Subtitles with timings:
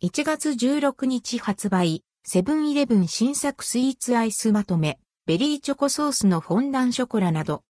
[0.00, 7.64] 1月16日発売、セブンイレブン新作スイーツアイスまとめ、ベリーチョコソースのフォンダンショコラなど。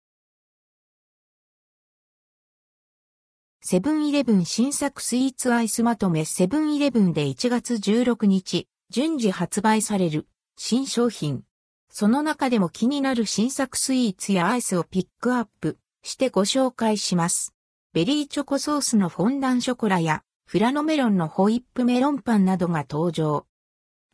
[3.62, 11.44] セブンイレブン新作スイーツアイスまとめセブンイレブンで1月16日、順次発売される新商品。
[11.90, 17.54] その中でも気になる新作スイーツやアイスをピックアップしてご紹介します。
[17.94, 23.46] ベリーチョコソースのフォンダンショコラやフラノメロンのホイップメロンパンなどが登場。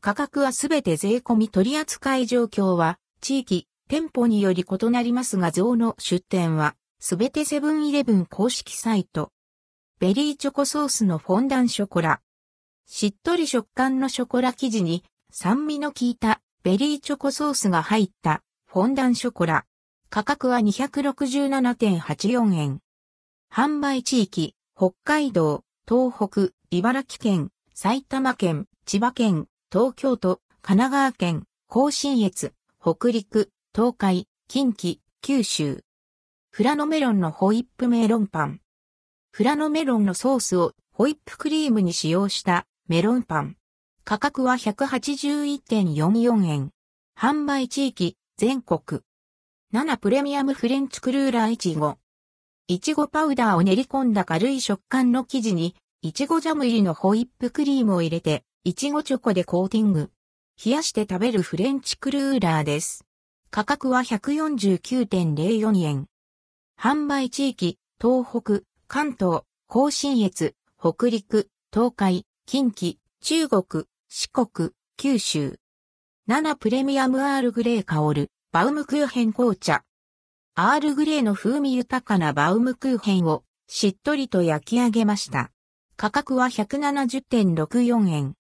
[0.01, 9.31] 価格はすべて税込み取扱い状況は地域、店舗により異なりますが像の出店はすべてセブンイレブン公式サイト。
[9.99, 12.19] ベリーチョコソースのフォンダンショコラ。
[12.87, 19.65] しっとり食感のショコラ生地に酸味の効いたベリーチョコソースが入ったフォンダンショコラ。
[20.09, 22.79] 価格は267.84円。
[23.53, 35.83] 販売地域、北海道、東北、茨城県、埼玉県、千葉県、東京都、神奈川県、甲信越、北陸、東海、近畿、九州。
[36.51, 38.61] フラノメロンのホイップメロンパン。
[39.33, 43.57] フラノメロンのソースをホイップクリームに使用したメロンパン。
[44.05, 46.71] 価格は181.44円。
[47.19, 49.01] 販売地域、全国。
[49.73, 51.97] 7プレミアムフレンチクルーラーいちご。
[52.67, 60.11] いちごパウダーを練り込んだ軽い食感の生地に、いちごジャム入りのホイップクリームを入れて、いちごチョコでコーティング。
[60.63, 63.03] 冷やして食べるフレンチクルーラーです。
[63.49, 66.07] 価格は149.04円。
[66.79, 75.59] 販売地域、東北、関東、甲信越、北陸、東海、近畿、中国、四国、九州。
[76.29, 79.83] 7プレミアムアールグレー香る、バウムクーヘン紅茶。
[80.55, 85.49] アールグレーの風味豊かなバウムクーヘンをしっとりと焼き上げました。
[85.97, 88.35] 価格は170.64円。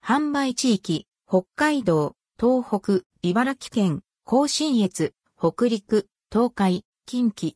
[0.00, 7.54] 販売地域、北海道、東北、茨城県、甲信越、北陸、東海、近畿。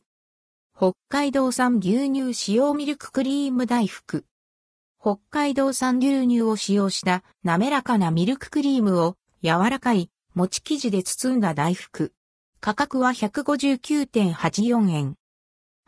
[0.75, 4.25] 北海道産牛乳使用ミルククリーム大福。
[4.99, 12.11] 北海道産牛乳を使用した滑らかなミルククリームを柔らかい餅生地で包んだ大福。
[12.65, 15.17] 価格は159.84円。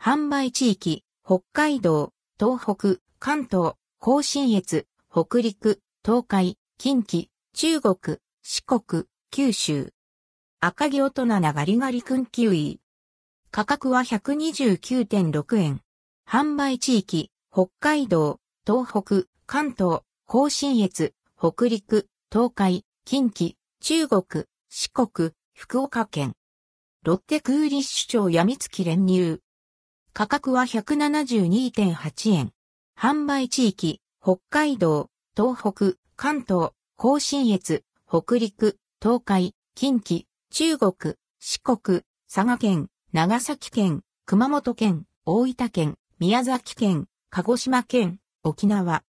[0.00, 9.92] 販売地域、北海道、東北、関東、甲信越、北陸、東海、近畿、中国、四国、九州。
[10.60, 12.78] 赤城大人なガリガリ君キウイ。
[13.50, 15.80] 価格は129.6円。
[16.28, 26.36] 販売地域、北海道、東北、関東、甲信越、北陸、東海、近畿、中国、四国、福岡県。
[27.04, 29.38] ロッテクーリッシュ町やみつき練乳。
[30.12, 32.50] 価格は172.8円。
[32.98, 49.04] 販売地域、北海道、東北、関東、甲信越、北陸、東海、近畿、中国、四国、佐賀県、長崎県、熊本県、大分県、宮崎県、鹿児島県、沖縄。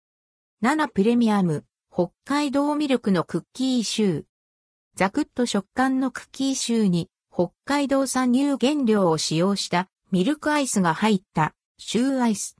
[0.61, 1.65] 7プレミアム、
[1.95, 4.25] 北海道ミルクのクッキーシュー。
[4.97, 7.09] ザクッと食感のクッキーシューに
[7.39, 12.57] 北海道産乳原料を使用したミルクアイスが入ったシューアイス。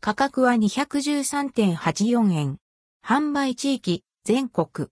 [0.00, 2.58] 価格は213.84円。
[3.02, 4.90] 販売地域全国。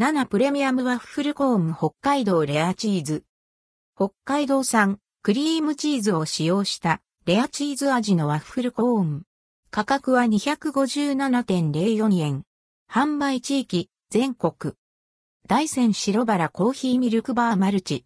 [0.00, 3.22] 7プレミアムワッフルコーン北海道レアチーズ。
[3.94, 9.22] 北海道産クリームチーズを使用したレアチーズ味のワッフルコーン。
[9.70, 12.42] 価格は257.04円。
[12.92, 14.74] 販売地域全国。
[15.46, 18.05] 大山白バラコーヒーミルクバーマルチ。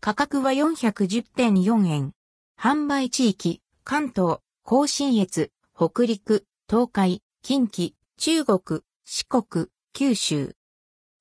[0.00, 2.12] 価格は410.4円。
[2.56, 10.54] 販売地域、関東、甲信越、北陸、東海、近畿、中国、四国、九州。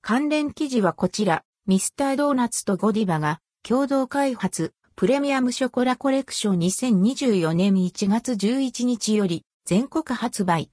[0.02, 10.70] 関連記事はこちら、ミスタードーナツとゴディバが共同開発、プレミアムショコラコレクション2024年1月11日より全国発売。